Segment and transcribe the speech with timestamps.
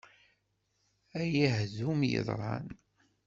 [1.19, 2.67] Ay ahdum yeḍran!